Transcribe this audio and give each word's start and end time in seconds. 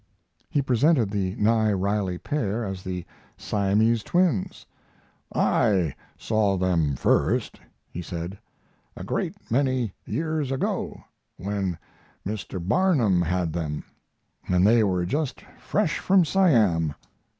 He 0.49 0.63
presented 0.63 1.11
the 1.11 1.35
Nye 1.35 1.71
Riley 1.73 2.17
pair 2.17 2.65
as 2.65 2.81
the 2.83 3.05
Siamese 3.37 4.01
Twins. 4.01 4.65
"I 5.31 5.93
saw 6.17 6.57
them 6.57 6.95
first," 6.95 7.59
he 7.87 8.01
sand, 8.01 8.39
"a 8.97 9.03
great 9.03 9.35
many 9.51 9.93
years 10.07 10.51
ago, 10.51 11.03
when 11.37 11.77
Mr. 12.25 12.59
Barnum 12.67 13.21
had 13.21 13.53
them, 13.53 13.83
and 14.47 14.65
they 14.65 14.83
were 14.83 15.05
just 15.05 15.41
fresh 15.59 15.99
from 15.99 16.25
Siam. 16.25 16.95